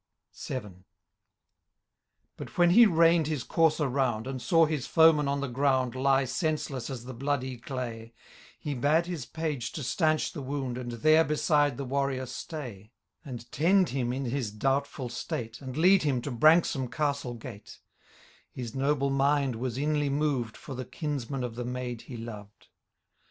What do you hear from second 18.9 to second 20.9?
mind was inly moved For the